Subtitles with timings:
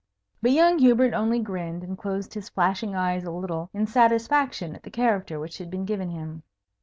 [0.41, 4.81] But young Hubert only grinned, and closed his flashing eyes a little, in satisfaction at
[4.81, 6.41] the character which had been given him.